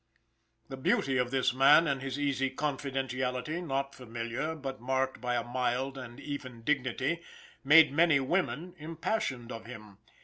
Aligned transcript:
The 0.67 0.77
beauty 0.77 1.17
of 1.17 1.29
this 1.29 1.53
man 1.53 1.85
and 1.87 2.01
his 2.01 2.17
easy 2.17 2.49
confidentiality, 2.49 3.63
not 3.63 3.93
familiar, 3.93 4.55
but 4.55 4.81
marked 4.81 5.21
by 5.21 5.35
a 5.35 5.43
mild 5.43 5.95
and 5.95 6.19
even 6.19 6.63
dignity, 6.63 7.21
made 7.63 7.93
many 7.93 8.19
women 8.19 8.73
impassioned 8.79 9.51
of 9.51 9.67
him. 9.67 9.99